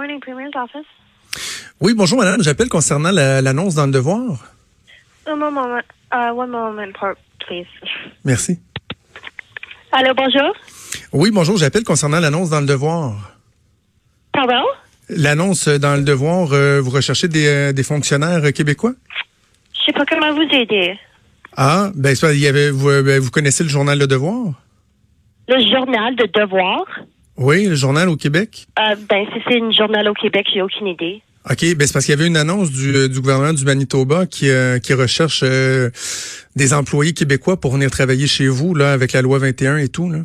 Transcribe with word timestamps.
morning, 0.00 0.20
Premier's 0.20 0.54
office. 0.56 0.86
Oui, 1.80 1.92
bonjour 1.94 2.18
madame, 2.18 2.42
j'appelle 2.42 2.68
concernant 2.70 3.10
la- 3.10 3.42
l'annonce 3.42 3.74
dans 3.74 3.84
le 3.86 3.92
devoir. 3.92 4.24
One 5.26 5.38
moment, 5.38 5.78
uh, 6.12 6.30
one 6.34 6.50
moment, 6.50 6.92
please. 7.46 7.66
Merci. 8.24 8.58
Allô, 9.92 10.14
bonjour? 10.14 10.54
Oui, 11.12 11.30
bonjour, 11.30 11.58
j'appelle 11.58 11.84
concernant 11.84 12.18
l'annonce 12.20 12.48
dans 12.48 12.60
le 12.60 12.66
devoir. 12.66 13.32
Pardon? 14.32 14.64
L'annonce 15.10 15.68
euh, 15.68 15.78
dans 15.78 15.96
le 15.96 16.02
devoir, 16.02 16.52
euh, 16.52 16.80
vous 16.80 16.90
recherchez 16.90 17.28
des, 17.28 17.46
euh, 17.46 17.72
des 17.72 17.82
fonctionnaires 17.82 18.42
euh, 18.44 18.52
québécois? 18.52 18.94
Je 19.74 19.80
sais 19.86 19.92
pas 19.92 20.06
comment 20.06 20.32
vous 20.34 20.48
aider. 20.62 20.98
Ah, 21.56 21.90
ben, 21.94 22.14
il 22.32 22.38
y 22.38 22.46
avait, 22.46 22.70
vous, 22.70 22.88
euh, 22.88 23.02
ben, 23.02 23.20
vous 23.20 23.30
connaissez 23.30 23.64
le 23.64 23.68
journal 23.68 23.98
Le 23.98 24.06
Devoir? 24.06 24.54
Le 25.48 25.58
journal 25.68 26.14
de 26.16 26.26
devoir? 26.40 26.84
Oui, 27.40 27.64
le 27.64 27.74
journal 27.74 28.10
au 28.10 28.16
Québec? 28.16 28.66
Euh, 28.78 28.94
ben, 29.08 29.24
si 29.32 29.40
c'est 29.48 29.56
une 29.56 29.72
journal 29.72 30.06
au 30.06 30.12
Québec, 30.12 30.46
j'ai 30.52 30.60
aucune 30.60 30.88
idée. 30.88 31.22
OK, 31.50 31.74
ben 31.74 31.86
c'est 31.86 31.92
parce 31.94 32.04
qu'il 32.04 32.14
y 32.14 32.18
avait 32.18 32.26
une 32.26 32.36
annonce 32.36 32.70
du, 32.70 32.94
euh, 32.94 33.08
du 33.08 33.18
gouvernement 33.18 33.54
du 33.54 33.64
Manitoba 33.64 34.26
qui, 34.26 34.50
euh, 34.50 34.78
qui 34.78 34.92
recherche 34.92 35.40
euh, 35.42 35.88
des 36.54 36.74
employés 36.74 37.14
québécois 37.14 37.58
pour 37.58 37.72
venir 37.72 37.90
travailler 37.90 38.26
chez 38.26 38.46
vous, 38.46 38.74
là, 38.74 38.92
avec 38.92 39.14
la 39.14 39.22
loi 39.22 39.38
21 39.38 39.78
et 39.78 39.88
tout, 39.88 40.10
là. 40.10 40.18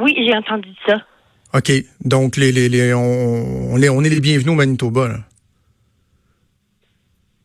Oui, 0.00 0.14
j'ai 0.16 0.32
entendu 0.36 0.68
ça. 0.86 1.02
OK, 1.52 1.72
donc 2.04 2.36
les, 2.36 2.52
les, 2.52 2.68
les, 2.68 2.94
on, 2.94 3.72
on 3.74 3.82
est, 3.82 3.88
on 3.88 4.04
est 4.04 4.08
les 4.08 4.20
bienvenus 4.20 4.52
au 4.52 4.54
Manitoba, 4.54 5.08
là. 5.08 5.16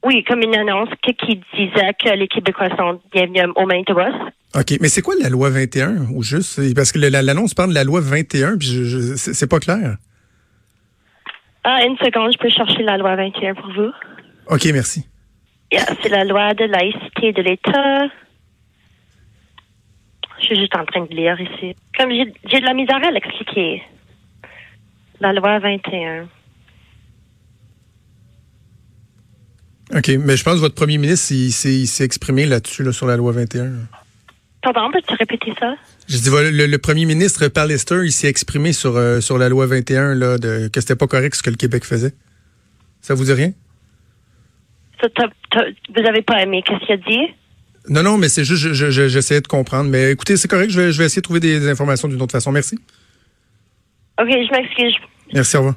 Oui, 0.04 0.24
comme 0.26 0.42
une 0.42 0.56
annonce 0.56 0.90
qui, 1.02 1.16
qui 1.16 1.42
disait 1.58 1.94
que 2.00 2.16
les 2.16 2.28
Québécois 2.28 2.70
sont 2.78 3.02
bienvenus 3.12 3.46
au 3.56 3.66
Manitoba. 3.66 4.12
OK, 4.54 4.78
mais 4.80 4.88
c'est 4.90 5.02
quoi 5.02 5.16
la 5.22 5.30
loi 5.30 5.50
21 5.50 6.08
ou 6.14 6.24
juste? 6.24 6.74
Parce 6.76 6.92
que 6.92 7.00
l'annonce 7.00 7.54
parle 7.54 7.70
de 7.70 7.76
la 7.76 7.84
loi 7.84 8.00
21 8.02 8.58
puis 8.58 8.68
je, 8.68 8.84
je- 8.84 9.16
c'est 9.16 9.48
pas 9.48 9.60
clair. 9.60 9.98
Ah, 11.64 11.84
une 11.86 11.98
seconde, 11.98 12.32
je 12.32 12.38
peux 12.38 12.50
chercher 12.50 12.84
la 12.84 12.98
loi 12.98 13.16
21 13.16 13.56
pour 13.56 13.72
vous. 13.74 13.92
OK, 14.50 14.66
merci. 14.72 15.04
Yeah, 15.74 15.86
c'est 16.02 16.10
la 16.10 16.24
loi 16.24 16.54
de 16.54 16.64
laïcité 16.66 17.34
de 17.34 17.42
l'État. 17.42 18.06
Je 20.40 20.46
suis 20.46 20.56
juste 20.58 20.76
en 20.76 20.86
train 20.86 21.06
de 21.06 21.14
lire 21.16 21.40
ici. 21.42 21.76
Comme 21.98 22.12
j'ai 22.12 22.26
de 22.60 22.66
la 22.66 22.74
misère 22.74 23.04
à 23.04 23.12
l'expliquer. 23.12 23.82
La 25.20 25.34
loi 25.34 25.60
21. 25.60 26.28
OK, 29.96 30.08
mais 30.20 30.36
je 30.38 30.44
pense 30.44 30.56
que 30.56 30.60
votre 30.60 30.76
premier 30.76 30.98
ministre 30.98 31.32
il, 31.34 31.52
s'est- 31.52 31.74
il 31.74 31.88
s'est 31.88 32.04
exprimé 32.06 32.46
là-dessus 32.46 32.84
là, 32.84 32.92
sur 32.92 33.06
la 33.06 33.18
loi 33.18 33.32
21. 33.32 33.72
Pardon, 34.74 34.90
peux-tu 34.92 35.14
répéter 35.16 35.54
ça? 35.60 35.76
Je 36.08 36.18
dis 36.18 36.30
voilà, 36.30 36.50
le, 36.50 36.66
le 36.66 36.78
premier 36.80 37.06
ministre 37.06 37.48
Pallister, 37.50 38.02
il 38.04 38.12
s'est 38.12 38.28
exprimé 38.28 38.74
sur 38.74 38.98
euh, 38.98 39.22
sur 39.22 39.38
la 39.38 39.48
loi 39.48 39.68
21 39.68 40.16
là 40.16 40.38
de 40.40 40.68
que 40.74 40.82
c'était 40.82 40.96
pas 40.96 41.06
correct 41.06 41.36
ce 41.36 41.44
que 41.44 41.52
le 41.52 41.56
Québec 41.56 41.86
faisait. 41.86 42.14
Ça 43.02 43.14
vous 43.14 43.26
dit 43.26 43.34
rien? 43.34 43.52
Ça, 45.02 45.08
vous 45.94 46.08
avez 46.08 46.24
pas 46.24 46.42
aimé 46.42 46.64
qu'est-ce 46.66 46.80
qu'il 46.84 46.94
a 46.94 46.98
dit? 46.98 47.34
Non 47.90 48.02
non, 48.02 48.18
mais 48.18 48.28
c'est 48.30 48.44
juste 48.44 48.64
je- 48.64 48.74
je- 48.74 48.90
je- 48.90 49.08
j'essayais 49.08 49.42
de 49.42 49.48
comprendre 49.48 49.88
mais 49.90 50.12
écoutez, 50.14 50.36
c'est 50.38 50.48
correct, 50.48 50.72
je 50.72 50.82
vais 50.82 50.92
je 50.92 50.98
vais 50.98 51.06
essayer 51.06 51.22
de 51.22 51.26
trouver 51.26 51.40
des 51.40 51.70
informations 51.70 52.08
d'une 52.08 52.22
autre 52.22 52.32
façon. 52.32 52.52
Merci. 52.52 52.80
Ok, 54.20 54.28
je 54.30 54.52
m'excuse. 54.52 54.96
Merci, 55.34 55.58
au 55.58 55.60
revoir. 55.60 55.76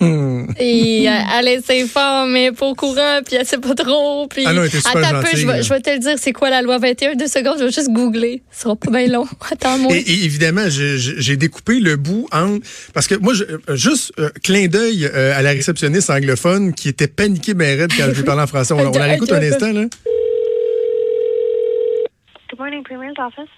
Et 0.58 1.08
euh, 1.08 1.12
elle 1.38 1.48
essaie 1.48 1.86
fort, 1.86 2.26
mais 2.26 2.52
pas 2.52 2.66
au 2.66 2.74
courant, 2.74 3.20
puis 3.24 3.36
elle 3.36 3.46
sait 3.46 3.58
pas 3.58 3.74
trop. 3.74 4.26
Puis... 4.28 4.44
Ah 4.46 4.52
non, 4.52 4.62
elle 4.62 4.68
était 4.68 4.80
super 4.80 5.04
Attends 5.04 5.16
un 5.18 5.22
peu, 5.22 5.28
je 5.34 5.46
vais, 5.46 5.62
je 5.62 5.68
vais 5.68 5.80
te 5.80 5.90
le 5.90 5.98
dire, 5.98 6.14
c'est 6.18 6.32
quoi 6.32 6.50
la 6.50 6.62
loi 6.62 6.78
21? 6.78 7.14
Deux 7.14 7.26
secondes, 7.26 7.56
je 7.58 7.64
vais 7.64 7.72
juste 7.72 7.90
googler. 7.90 8.42
Ce 8.50 8.62
sera 8.62 8.76
pas 8.76 8.90
bien 8.90 9.06
long. 9.08 9.26
Attends-moi. 9.50 9.94
Et, 9.94 10.00
et 10.00 10.24
évidemment, 10.24 10.66
j'ai 10.68 11.36
découpé 11.36 11.80
le 11.80 11.96
bout 11.96 12.26
en 12.32 12.58
parce 12.94 13.06
que 13.06 13.14
moi, 13.14 13.34
je, 13.34 13.44
euh, 13.44 13.76
juste 13.76 14.12
euh, 14.18 14.30
clin 14.42 14.66
d'œil 14.68 15.04
euh, 15.12 15.36
à 15.36 15.42
la 15.42 15.50
réceptionniste 15.50 16.10
anglophone 16.10 16.72
qui 16.74 16.88
était 16.88 17.08
paniquée 17.08 17.54
ben 17.54 17.78
raide 17.78 17.92
quand 17.96 18.06
je 18.06 18.16
lui 18.16 18.22
parlais 18.22 18.42
en 18.42 18.46
français. 18.46 18.74
On, 18.74 18.78
on 18.78 18.98
la 18.98 19.04
réécoute 19.04 19.32
un 19.32 19.42
instant 19.42 19.72
là. 19.72 19.82
Good 22.50 22.58
morning, 22.58 22.82
Premier's 22.84 23.14
office. 23.18 23.50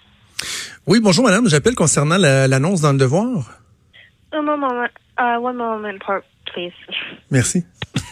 Oui, 0.87 0.99
bonjour 0.99 1.23
madame, 1.23 1.47
j'appelle 1.49 1.75
concernant 1.75 2.17
la- 2.17 2.47
l'annonce 2.47 2.81
dans 2.81 2.91
le 2.91 2.97
devoir. 2.97 3.59
One 4.31 4.45
moment, 4.45 4.91
uh, 5.17 5.37
one 5.37 5.57
moment, 5.57 6.03
please. 6.53 6.73
Merci. 7.29 7.63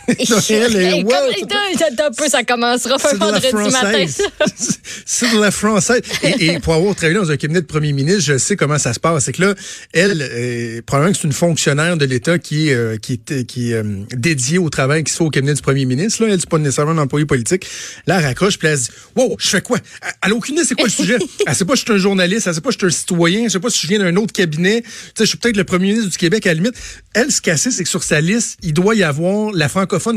Elle 0.08 0.76
Hey, 0.78 1.04
wow, 1.04 1.10
comme- 1.10 1.48
attends 1.88 2.06
un 2.08 2.12
peu, 2.12 2.28
ça 2.30 2.44
commencera 2.44 2.96
un 2.96 2.98
c'est 2.98 3.16
de 3.16 3.20
la 3.20 3.32
vendredi 3.40 3.72
matin. 3.72 4.06
C'est 5.06 5.32
de 5.34 5.40
la 5.40 5.52
française. 5.52 6.02
Et, 6.24 6.46
et 6.46 6.60
pour 6.60 6.74
avoir 6.74 6.96
travaillé 6.96 7.18
dans 7.20 7.32
un 7.32 7.38
cabinet 7.38 7.62
de 7.62 7.66
premier 7.66 7.94
ministre, 7.94 8.22
je 8.22 8.38
sais 8.38 8.56
comment 8.56 8.78
ça 8.78 8.94
se 8.94 9.00
passe. 9.00 9.26
C'est 9.26 9.34
que 9.34 9.42
là, 9.42 9.56
elle, 9.94 10.22
euh, 10.22 10.82
probablement 10.86 11.14
que 11.14 11.20
c'est 11.20 11.28
une 11.28 11.34
fonctionnaire 11.34 11.98
de 11.98 12.06
l'État 12.06 12.40
qui 12.40 12.70
est, 12.70 12.74
euh, 12.74 12.98
qui 12.98 13.14
est, 13.14 13.46
qui 13.46 13.72
est 13.72 13.76
euh, 13.76 13.84
dédiée 14.12 14.58
au 14.58 14.70
travail 14.70 15.04
qui 15.04 15.12
se 15.12 15.18
fait 15.18 15.24
au 15.24 15.30
cabinet 15.30 15.54
du 15.54 15.62
premier 15.62 15.86
ministre. 15.86 16.24
Là, 16.26 16.34
elle, 16.34 16.40
c'est 16.40 16.50
pas 16.50 16.58
nécessairement 16.58 16.92
un 16.94 16.98
employé 17.00 17.26
politique. 17.26 17.66
Là, 18.06 18.18
elle 18.20 18.26
raccroche, 18.26 18.58
puis 18.58 18.68
elle 18.68 18.78
se 18.78 18.86
dit, 18.86 18.90
wow, 19.16 19.36
je 19.40 19.48
fais 19.48 19.62
quoi? 19.62 19.80
Elle 20.24 20.32
a 20.32 20.36
aucune 20.36 20.56
idée 20.56 20.64
c'est 20.66 20.76
quoi 20.76 20.86
le 20.86 20.92
sujet. 20.92 21.18
Elle 21.46 21.56
sait 21.56 21.66
pas 21.66 21.76
si 21.76 21.82
je 21.82 21.86
suis 21.86 21.94
un 21.94 21.98
journaliste, 22.02 22.48
elle 22.48 22.54
sait 22.56 22.62
pas 22.62 22.72
si 22.72 22.78
je 22.82 22.88
suis 22.88 22.96
un 22.96 22.98
citoyen, 23.00 23.44
je 23.46 23.50
sais 23.54 23.60
pas 23.60 23.70
si 23.70 23.80
je 23.82 23.88
viens 23.88 24.00
d'un 24.00 24.16
autre 24.18 24.34
cabinet. 24.34 24.82
Tu 24.82 24.88
sais, 25.16 25.24
je 25.24 25.26
suis 25.26 25.38
peut-être 25.38 25.58
le 25.58 25.64
premier 25.64 25.88
ministre 25.88 26.10
du 26.12 26.18
Québec 26.18 26.46
à 26.46 26.50
la 26.50 26.56
limite. 26.56 26.76
Elle, 27.14 27.32
ce 27.32 27.42
qu'elle 27.42 27.58
sait, 27.58 27.72
c'est 27.72 27.84
que 27.84 27.90
sur 27.90 28.04
sa 28.04 28.22
liste, 28.22 28.58
il 28.64 28.74
doit 28.74 28.96
y 28.96 29.04
avoir 29.04 29.52
la 29.54 29.70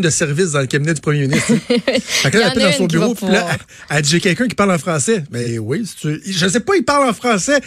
de 0.02 0.10
service 0.10 0.52
dans 0.52 0.60
le 0.60 0.66
cabinet 0.66 0.94
du 0.94 1.00
premier 1.00 1.26
ministre. 1.26 1.52
Fait 2.02 2.30
que 2.30 2.38
là, 2.38 2.50
elle 2.54 2.62
dans 2.62 2.72
son 2.72 2.86
bureau, 2.86 3.14
puis 3.14 3.26
là, 3.32 3.56
elle 3.90 4.02
dit, 4.02 4.10
j'ai 4.10 4.20
quelqu'un 4.20 4.46
qui 4.48 4.54
parle 4.54 4.72
en 4.72 4.78
français. 4.78 5.24
Mais 5.30 5.58
oui, 5.58 5.84
si 5.86 5.96
tu- 5.96 6.20
je 6.26 6.48
sais 6.48 6.60
pas, 6.60 6.76
il 6.76 6.84
parle 6.84 7.08
en 7.08 7.12
français. 7.12 7.60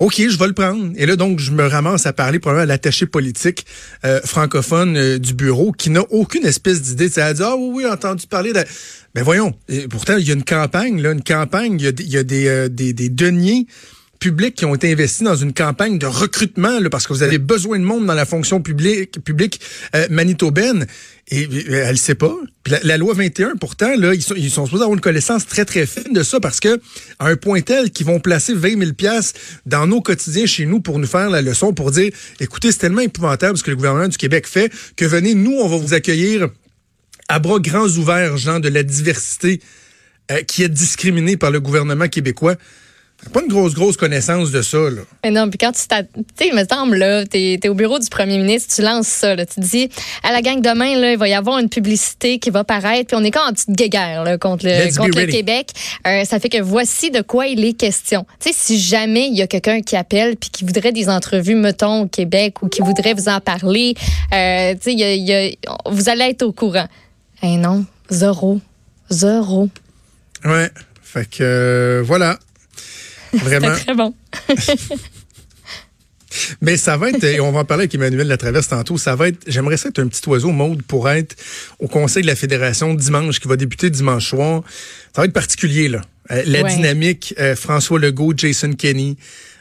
OK, 0.00 0.14
je 0.28 0.38
vais 0.38 0.46
le 0.46 0.52
prendre. 0.52 0.92
Et 0.96 1.06
là, 1.06 1.16
donc, 1.16 1.40
je 1.40 1.50
me 1.50 1.66
ramasse 1.66 2.06
à 2.06 2.12
parler 2.12 2.38
probablement 2.38 2.62
à 2.62 2.66
l'attaché 2.66 3.04
politique 3.06 3.66
euh, 4.04 4.20
francophone 4.24 4.96
euh, 4.96 5.18
du 5.18 5.34
bureau 5.34 5.72
qui 5.72 5.90
n'a 5.90 6.02
aucune 6.10 6.46
espèce 6.46 6.82
d'idée. 6.82 7.10
Elle 7.16 7.34
dit, 7.34 7.42
ah 7.44 7.56
oui, 7.58 7.82
oui, 7.82 7.86
entendu 7.86 8.26
parler 8.28 8.52
de... 8.52 8.62
Mais 9.16 9.22
voyons, 9.22 9.54
et 9.68 9.88
pourtant, 9.88 10.16
il 10.16 10.28
y 10.28 10.30
a 10.30 10.34
une 10.34 10.44
campagne, 10.44 11.02
là, 11.02 11.10
une 11.10 11.24
campagne, 11.24 11.78
il 11.80 11.84
y 11.84 11.88
a, 11.88 11.92
des- 11.92 12.04
il 12.04 12.10
y 12.10 12.16
a 12.16 12.22
des, 12.22 12.46
euh, 12.46 12.68
des, 12.68 12.92
des 12.92 13.08
deniers 13.08 13.66
publics 14.18 14.54
qui 14.54 14.64
ont 14.64 14.74
été 14.74 14.90
investis 14.92 15.22
dans 15.22 15.36
une 15.36 15.52
campagne 15.52 15.98
de 15.98 16.06
recrutement, 16.06 16.80
là, 16.80 16.90
parce 16.90 17.06
que 17.06 17.12
vous 17.12 17.22
avez 17.22 17.38
besoin 17.38 17.78
de 17.78 17.84
monde 17.84 18.06
dans 18.06 18.14
la 18.14 18.26
fonction 18.26 18.60
publique, 18.60 19.22
publique 19.24 19.60
euh, 19.94 20.06
manitobaine. 20.10 20.86
Et 21.30 21.46
euh, 21.46 21.84
elle 21.86 21.98
sait 21.98 22.14
pas. 22.14 22.34
Puis 22.64 22.72
la, 22.72 22.80
la 22.82 22.96
loi 22.96 23.14
21, 23.14 23.56
pourtant, 23.56 23.94
là, 23.96 24.14
ils 24.14 24.22
sont, 24.22 24.34
ils 24.34 24.50
sont 24.50 24.64
supposés 24.64 24.82
avoir 24.82 24.94
une 24.94 25.02
connaissance 25.02 25.46
très, 25.46 25.64
très 25.64 25.86
fine 25.86 26.12
de 26.12 26.22
ça 26.22 26.40
parce 26.40 26.58
que 26.58 26.80
à 27.18 27.28
un 27.28 27.36
point 27.36 27.60
tel 27.60 27.90
qu'ils 27.90 28.06
vont 28.06 28.18
placer 28.18 28.54
20 28.54 28.78
000 28.78 28.92
pièces 28.94 29.34
dans 29.66 29.86
nos 29.86 30.00
quotidiens 30.00 30.46
chez 30.46 30.64
nous 30.66 30.80
pour 30.80 30.98
nous 30.98 31.06
faire 31.06 31.28
la 31.28 31.42
leçon, 31.42 31.74
pour 31.74 31.90
dire, 31.90 32.10
écoutez, 32.40 32.72
c'est 32.72 32.78
tellement 32.78 33.02
épouvantable 33.02 33.58
ce 33.58 33.62
que 33.62 33.70
le 33.70 33.76
gouvernement 33.76 34.08
du 34.08 34.16
Québec 34.16 34.46
fait 34.46 34.72
que 34.96 35.04
venez, 35.04 35.34
nous, 35.34 35.52
on 35.52 35.68
va 35.68 35.76
vous 35.76 35.94
accueillir 35.94 36.48
à 37.28 37.38
bras 37.38 37.60
grands 37.60 37.88
ouverts, 37.88 38.38
gens 38.38 38.58
de 38.58 38.68
la 38.68 38.82
diversité 38.82 39.60
euh, 40.30 40.42
qui 40.42 40.62
est 40.62 40.68
discriminée 40.68 41.36
par 41.36 41.50
le 41.50 41.60
gouvernement 41.60 42.08
québécois. 42.08 42.56
Pas 43.32 43.42
une 43.42 43.48
grosse, 43.48 43.74
grosse 43.74 43.96
connaissance 43.96 44.52
de 44.52 44.62
ça, 44.62 44.78
là. 44.78 45.02
Mais 45.24 45.30
non, 45.32 45.50
puis 45.50 45.58
quand 45.58 45.72
tu 45.72 45.86
t'as- 45.88 46.04
tu 46.04 46.08
sais, 46.38 46.48
il 46.48 46.54
me 46.54 46.62
semble, 46.64 46.96
là, 46.96 47.26
t'es 47.26 47.58
es 47.62 47.68
au 47.68 47.74
bureau 47.74 47.98
du 47.98 48.08
premier 48.08 48.38
ministre, 48.38 48.72
tu 48.74 48.80
lances 48.80 49.08
ça, 49.08 49.34
là, 49.34 49.44
tu 49.44 49.58
dis, 49.60 49.90
à 50.22 50.30
la 50.32 50.40
gang 50.40 50.62
demain, 50.62 50.96
là, 50.98 51.12
il 51.12 51.18
va 51.18 51.28
y 51.28 51.34
avoir 51.34 51.58
une 51.58 51.68
publicité 51.68 52.38
qui 52.38 52.50
va 52.50 52.62
paraître, 52.64 53.08
puis 53.08 53.16
on 53.20 53.24
est 53.24 53.32
comme 53.32 53.46
en 53.48 53.52
petite 53.52 53.70
guéguerre, 53.72 54.22
là, 54.24 54.38
contre 54.38 54.64
le, 54.64 54.70
Let's 54.70 54.96
contre 54.96 55.18
le. 55.18 55.26
Québec. 55.26 55.70
Euh, 56.06 56.24
ça 56.24 56.38
fait 56.38 56.48
que 56.48 56.62
voici 56.62 57.10
de 57.10 57.20
quoi 57.20 57.48
il 57.48 57.62
est 57.64 57.72
question. 57.74 58.24
Tu 58.40 58.50
sais, 58.50 58.54
si 58.56 58.78
jamais 58.80 59.26
il 59.26 59.36
y 59.36 59.42
a 59.42 59.46
quelqu'un 59.48 59.82
qui 59.82 59.96
appelle 59.96 60.36
puis 60.36 60.50
qui 60.50 60.64
voudrait 60.64 60.92
des 60.92 61.08
entrevues, 61.08 61.56
mettons, 61.56 62.02
au 62.02 62.06
Québec, 62.06 62.62
ou 62.62 62.68
qui 62.68 62.80
voudrait 62.82 63.14
vous 63.14 63.28
en 63.28 63.40
parler, 63.40 63.94
euh, 64.32 64.74
tu 64.74 64.80
sais, 64.82 64.94
y 64.94 65.02
a- 65.04 65.14
y 65.16 65.32
a- 65.34 65.56
vous 65.90 66.08
allez 66.08 66.24
être 66.30 66.42
au 66.44 66.52
courant. 66.52 66.86
Eh 67.42 67.56
non, 67.56 67.84
zéro. 68.10 68.60
Zéro. 69.10 69.68
Ouais. 70.44 70.70
Fait 71.02 71.28
que, 71.28 71.38
euh, 71.42 72.02
voilà. 72.06 72.38
Vraiment. 73.44 73.74
C'est 73.76 73.84
très 73.84 73.94
bon. 73.94 74.14
Mais 76.60 76.76
ça 76.76 76.96
va 76.98 77.08
être, 77.10 77.24
et 77.24 77.40
on 77.40 77.50
va 77.52 77.60
en 77.60 77.64
parler 77.64 77.82
avec 77.82 77.94
Emmanuel 77.94 78.28
Latraverse 78.28 78.68
tantôt, 78.68 78.98
ça 78.98 79.16
va 79.16 79.28
être, 79.28 79.38
j'aimerais 79.46 79.78
ça 79.78 79.88
être 79.88 79.98
un 79.98 80.08
petit 80.08 80.28
oiseau 80.28 80.50
mode 80.50 80.82
pour 80.82 81.08
être 81.08 81.34
au 81.78 81.88
conseil 81.88 82.22
de 82.22 82.26
la 82.26 82.36
fédération 82.36 82.92
dimanche, 82.94 83.40
qui 83.40 83.48
va 83.48 83.56
débuter 83.56 83.88
dimanche 83.88 84.28
soir. 84.28 84.62
Ça 85.14 85.22
va 85.22 85.24
être 85.24 85.32
particulier, 85.32 85.88
là. 85.88 86.02
Euh, 86.30 86.42
la 86.44 86.62
Ouais. 86.62 86.74
dynamique, 86.74 87.34
euh, 87.38 87.56
François 87.56 87.98
Legault, 87.98 88.34
Jason 88.36 88.72
Kenney, 88.74 89.16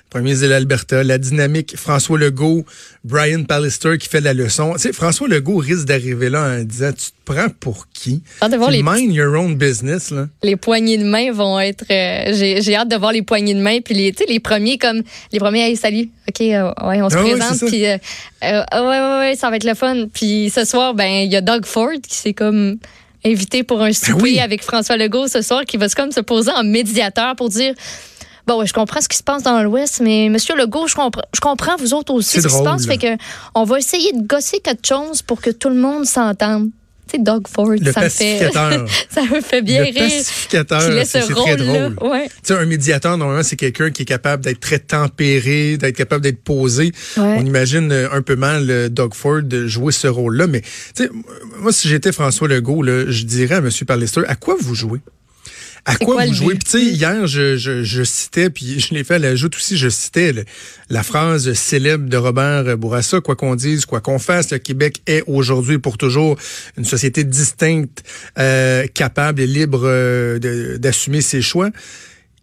premier 0.10 0.26
ministre 0.26 0.46
de 0.46 0.50
l'Alberta, 0.52 1.04
la 1.04 1.18
dynamique, 1.18 1.76
François 1.78 2.18
Legault, 2.18 2.66
Brian 3.04 3.44
Pallister 3.44 3.98
qui 3.98 4.08
fait 4.08 4.22
la 4.22 4.34
leçon. 4.34 4.74
Tu 4.74 4.80
sais, 4.80 4.94
François 4.94 5.28
Legault 5.28 5.58
risque 5.58 5.86
d'arriver 5.86 6.30
là 6.30 6.44
en 6.60 6.64
disant, 6.64 6.92
tu 6.92 7.08
te 7.12 7.12
prends 7.34 7.50
pour 7.60 7.88
qui? 7.94 8.22
Hâte 8.42 8.52
de 8.52 8.58
voir 8.58 8.70
Tu 8.70 8.78
les 8.78 8.84
mind 8.84 9.14
your 9.14 9.34
own 9.40 9.56
business, 9.56 10.12
là. 10.12 10.28
les 10.44 10.56
poignées 10.56 10.98
de 10.98 11.04
main 11.04 11.32
vont 11.32 11.60
être. 11.60 11.84
euh, 11.92 12.60
J'ai 12.62 12.76
hâte 12.76 12.88
de 12.90 12.96
voir 12.96 13.12
les 13.12 13.22
poignées 13.22 13.54
de 13.54 13.60
main 13.62 13.80
puis 13.82 13.94
les, 13.96 14.12
tu 14.14 14.20
sais, 14.24 14.26
les 14.32 14.40
premiers 14.40 14.78
comme 14.78 15.02
les 15.32 15.40
premiers. 15.40 15.68
Hey, 15.68 15.76
salut. 15.76 16.10
Ok, 16.30 16.42
euh, 16.42 16.72
ouais, 16.88 17.02
on 17.02 17.10
se 17.10 17.18
Ah 17.18 17.22
présente 17.24 17.56
ça. 17.56 17.66
puis 17.68 17.86
euh, 17.86 17.98
euh, 18.44 18.62
ouais, 18.74 18.88
ouais, 19.00 19.20
ouais, 19.20 19.36
ça 19.38 19.50
va 19.50 19.56
être 19.58 19.64
le 19.66 19.74
fun. 19.76 20.06
Puis 20.14 20.50
ce 20.54 20.64
soir, 20.66 20.94
ben 20.94 21.24
il 21.26 21.32
y 21.32 21.36
a 21.36 21.42
Doug 21.42 21.66
Ford 21.66 21.92
qui 22.08 22.16
s'est 22.16 22.34
comme 22.34 22.78
invité 23.26 23.64
pour 23.64 23.82
un 23.82 23.92
souper 23.92 24.14
Ben 24.14 24.22
oui. 24.22 24.40
avec 24.40 24.64
François 24.64 24.96
Legault 24.96 25.28
ce 25.28 25.42
soir 25.42 25.66
qui 25.66 25.76
va 25.78 25.90
se 25.90 25.96
comme 25.96 26.12
se 26.12 26.22
poser 26.22 26.52
en 26.52 26.64
médiateur 26.64 27.36
pour 27.36 27.50
dire. 27.50 27.74
Bon, 28.48 28.66
je 28.66 28.72
comprends 28.72 29.02
ce 29.02 29.10
qui 29.10 29.18
se 29.18 29.24
passe 29.24 29.44
dans 29.44 29.62
l'Ouest, 29.62 30.00
mais 30.02 30.30
Monsieur 30.30 30.56
Legault, 30.56 30.88
je 30.88 30.96
comprends, 30.96 31.22
je 31.36 31.42
comprends 31.42 31.76
vous 31.76 31.94
autres 31.94 32.14
aussi 32.14 32.42
ce 32.42 32.48
qui 32.48 32.54
se 32.54 32.64
passe. 32.64 32.86
Fait 32.86 32.98
que 32.98 33.22
on 33.54 33.66
va 33.66 33.78
essayer 33.78 34.14
de 34.14 34.26
gosser 34.26 34.60
quelque 34.60 34.88
chose 34.88 35.22
pour 35.22 35.42
que 35.42 35.50
tout 35.50 35.70
le 35.70 35.76
monde 35.76 36.06
s'entende. 36.06 36.70
Tu 37.08 37.18
sais, 37.18 37.24
Doug 37.24 37.48
Ford, 37.48 37.74
ça 37.94 38.02
me 38.02 38.10
fait, 38.10 38.52
ça 39.10 39.22
me 39.24 39.40
fait 39.40 39.62
bien 39.62 39.80
le 39.80 39.86
rire. 39.86 40.10
Pacificateur, 40.10 40.82
c'est 41.06 41.22
très 41.22 41.56
drôle. 41.56 41.96
Ouais. 42.02 42.28
Tu 42.28 42.34
sais, 42.44 42.54
un 42.54 42.66
médiateur, 42.66 43.18
normalement, 43.18 43.44
c'est 43.44 43.56
quelqu'un 43.56 43.92
qui 43.92 44.02
est 44.02 44.06
capable 44.06 44.44
d'être 44.44 44.60
très 44.60 44.80
tempéré, 44.80 45.78
d'être 45.78 45.96
capable 45.96 46.22
d'être 46.22 46.44
posé. 46.44 46.92
On 47.18 47.46
imagine 47.46 47.92
euh, 47.92 48.10
un 48.12 48.22
peu 48.22 48.36
mal 48.36 48.90
Doug 48.90 49.14
Ford 49.14 49.42
jouer 49.66 49.94
ce 49.94 50.08
rôle-là. 50.08 50.48
Mais, 50.48 50.62
tu 50.62 51.04
sais, 51.04 51.10
moi, 51.62 51.72
si 51.72 51.88
j'étais 51.88 52.12
François 52.12 52.48
Legault, 52.48 52.84
là, 52.84 53.06
je 53.08 53.24
dirais 53.24 53.56
à 53.56 53.60
M. 53.60 53.70
Pallister, 53.86 54.22
à 54.28 54.36
quoi 54.36 54.56
vous 54.60 54.76
jouez? 54.76 55.00
À 55.88 55.96
quoi, 55.96 56.26
vous 56.26 56.34
jouez? 56.34 56.56
Puis 56.56 56.60
tu 56.66 56.70
sais, 56.72 56.86
hier, 56.86 57.28
je, 57.28 57.56
je, 57.56 57.82
je, 57.82 58.04
citais, 58.04 58.50
puis 58.50 58.78
je 58.78 58.94
l'ai 58.94 59.06
fait 59.06 59.16
à 59.16 59.20
l'ajout 59.20 59.50
aussi, 59.56 59.78
je 59.78 59.88
citais 59.88 60.34
la 60.90 61.02
phrase 61.02 61.54
célèbre 61.54 62.10
de 62.10 62.18
Robert 62.18 62.78
Bourassa, 62.78 63.22
quoi 63.22 63.38
qu'on 63.38 63.56
dise, 63.56 63.86
quoi 63.86 64.02
qu'on 64.02 64.20
fasse, 64.20 64.52
le 64.52 64.58
Québec 64.58 65.02
est 65.08 65.24
aujourd'hui 65.28 65.78
pour 65.78 65.98
toujours 65.98 66.38
une 66.78 66.84
société 66.84 67.24
distincte, 67.24 68.04
euh, 68.38 68.86
capable 68.88 69.40
et 69.40 69.48
libre 69.48 69.84
euh, 69.86 70.78
d'assumer 70.78 71.22
ses 71.22 71.42
choix. 71.42 71.70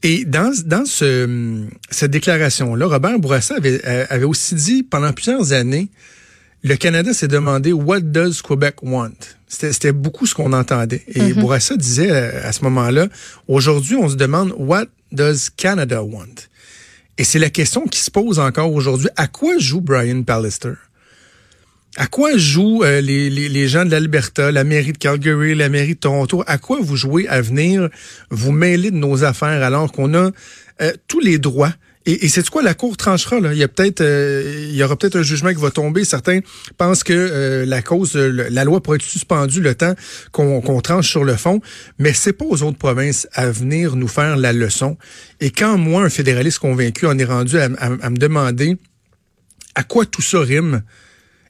Et 0.03 0.25
dans, 0.25 0.55
dans 0.65 0.87
ce, 0.87 1.67
cette 1.91 2.13
déclaration-là, 2.13 2.87
Robert 2.87 3.19
Bourassa 3.19 3.57
avait, 3.57 3.81
euh, 3.87 4.07
avait 4.09 4.25
aussi 4.25 4.55
dit 4.55 4.83
pendant 4.83 5.13
plusieurs 5.13 5.53
années, 5.53 5.91
le 6.63 6.77
Canada 6.77 7.13
s'est 7.13 7.29
demandé 7.29 7.75
What 7.75 8.01
does 8.01 8.41
Quebec 8.43 8.77
want? 8.83 9.13
C'était 9.55 9.93
beaucoup 9.93 10.27
ce 10.27 10.35
qu'on 10.35 10.53
entendait. 10.53 11.03
Et 11.09 11.21
mm-hmm. 11.21 11.35
Bourassa 11.35 11.77
disait 11.77 12.11
euh, 12.11 12.47
à, 12.47 12.53
ce 12.53 12.63
moment-là, 12.65 13.09
aujourd'hui, 13.49 13.97
on 13.97 14.09
se 14.09 14.17
demande 14.17 14.55
What 14.59 14.87
does 15.13 15.51
Canada 15.57 16.03
want? 16.03 16.35
Et 17.17 17.25
c'est 17.25 17.39
la 17.39 17.51
question 17.51 17.87
qui 17.87 18.01
se 18.01 18.11
pose 18.11 18.39
encore 18.39 18.73
aujourd'hui. 18.73 19.09
À 19.17 19.29
quoi 19.29 19.59
joue 19.59 19.81
Brian 19.81 20.23
Pallister? 20.23 20.73
À 21.97 22.09
quoi 22.09 22.37
jouent 22.37 22.83
euh, 22.83 23.01
les, 23.01 23.31
les, 23.31 23.49
les, 23.49 23.69
gens 23.69 23.85
de 23.85 23.91
l'Alberta, 23.91 24.51
la 24.51 24.65
mairie 24.65 24.93
de 24.93 24.99
Calgary, 24.99 25.55
la 25.55 25.69
mairie 25.69 25.95
de 25.95 26.01
Toronto? 26.01 26.43
À 26.49 26.59
quoi 26.59 26.79
vous 26.81 26.97
jouez 26.97 27.29
à 27.29 27.41
venir? 27.41 27.89
Vous 28.31 28.51
mêler 28.51 28.91
de 28.91 28.97
nos 28.97 29.23
affaires 29.23 29.63
alors 29.63 29.93
qu'on 29.93 30.13
a 30.15 30.33
euh, 30.83 30.93
tous 31.07 31.21
les 31.21 31.39
droits 31.39 31.73
et, 32.07 32.27
et 32.27 32.29
c'est 32.29 32.49
quoi 32.51 32.63
la 32.63 32.75
cour 32.75 32.97
tranchera 32.97 33.41
là? 33.41 33.53
Il 33.53 33.59
y 33.59 33.63
a 33.63 33.69
peut-être, 33.69 34.03
euh, 34.03 34.67
il 34.69 34.77
y 34.77 34.83
aura 34.83 34.97
peut-être 34.97 35.17
un 35.17 35.23
jugement 35.23 35.51
qui 35.51 35.61
va 35.61 35.71
tomber. 35.71 36.05
Certains 36.05 36.41
pensent 36.77 37.03
que 37.03 37.13
euh, 37.13 37.65
la 37.65 37.81
cause, 37.81 38.15
la 38.15 38.65
loi 38.65 38.83
pourrait 38.83 38.97
être 38.97 39.03
suspendue 39.03 39.63
le 39.63 39.75
temps 39.75 39.95
qu'on 40.31 40.81
tranche 40.83 41.09
sur 41.09 41.25
le 41.25 41.37
fond, 41.37 41.61
mais 41.99 42.13
c'est 42.13 42.35
pas 42.35 42.45
aux 42.45 42.63
autres 42.63 42.79
provinces 42.79 43.27
à 43.33 43.51
venir 43.51 43.97
nous 43.97 44.09
faire 44.09 44.37
la 44.37 44.53
leçon. 44.53 44.99
Et 45.41 45.51
quand 45.51 45.79
moi, 45.79 46.03
un 46.03 46.11
fédéraliste 46.11 46.59
convaincu, 46.59 47.07
en 47.07 47.19
est 47.19 47.25
rendu 47.25 47.59
à, 47.59 47.69
me 47.69 48.19
demander 48.19 48.77
à 49.75 49.83
quoi 49.83 50.05
tout 50.05 50.23
ça 50.23 50.41
rime 50.41 50.83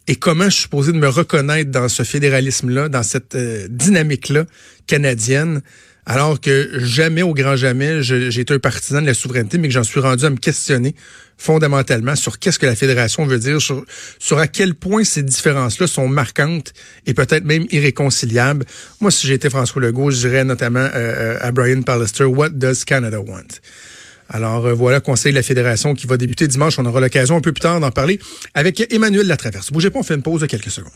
et 0.06 0.16
comment 0.16 0.44
je 0.44 0.50
suis 0.50 0.62
supposé 0.62 0.92
de 0.92 0.98
me 0.98 1.08
reconnaître 1.08 1.70
dans 1.70 1.88
ce 1.88 2.02
fédéralisme-là, 2.02 2.88
dans 2.88 3.02
cette 3.02 3.34
euh, 3.34 3.66
dynamique-là 3.70 4.44
canadienne 4.86 5.62
alors 6.06 6.38
que 6.38 6.80
jamais, 6.80 7.22
au 7.22 7.32
grand 7.32 7.56
jamais, 7.56 8.02
j'ai 8.02 8.38
été 8.38 8.52
un 8.52 8.58
partisan 8.58 9.00
de 9.00 9.06
la 9.06 9.14
souveraineté, 9.14 9.56
mais 9.56 9.68
que 9.68 9.74
j'en 9.74 9.84
suis 9.84 10.00
rendu 10.00 10.24
à 10.24 10.30
me 10.30 10.36
questionner 10.36 10.94
fondamentalement 11.38 12.14
sur 12.14 12.38
qu'est-ce 12.38 12.58
que 12.58 12.66
la 12.66 12.76
fédération 12.76 13.24
veut 13.24 13.38
dire, 13.38 13.60
sur, 13.60 13.84
sur 14.18 14.38
à 14.38 14.46
quel 14.46 14.74
point 14.74 15.02
ces 15.04 15.22
différences-là 15.22 15.86
sont 15.86 16.06
marquantes 16.06 16.74
et 17.06 17.14
peut-être 17.14 17.44
même 17.44 17.66
irréconciliables. 17.70 18.66
Moi, 19.00 19.10
si 19.10 19.26
j'étais 19.26 19.48
François 19.48 19.80
Legault, 19.80 20.10
je 20.10 20.28
dirais 20.28 20.44
notamment 20.44 20.80
euh, 20.80 20.90
euh, 20.94 21.38
à 21.40 21.50
Brian 21.52 21.82
Pallister, 21.82 22.24
What 22.24 22.50
does 22.50 22.84
Canada 22.84 23.20
want? 23.20 23.60
Alors 24.28 24.66
euh, 24.66 24.74
voilà, 24.74 25.00
Conseil 25.00 25.32
de 25.32 25.36
la 25.36 25.42
Fédération 25.42 25.94
qui 25.94 26.06
va 26.06 26.16
débuter 26.16 26.48
dimanche. 26.48 26.78
On 26.78 26.86
aura 26.86 27.00
l'occasion 27.00 27.36
un 27.36 27.40
peu 27.40 27.52
plus 27.52 27.60
tard 27.60 27.80
d'en 27.80 27.90
parler 27.90 28.18
avec 28.54 28.92
Emmanuel 28.92 29.26
Latraverse. 29.26 29.70
Bougez 29.72 29.90
pas, 29.90 29.98
on 29.98 30.02
fait 30.02 30.14
une 30.14 30.22
pause 30.22 30.40
de 30.40 30.46
quelques 30.46 30.70
secondes. 30.70 30.92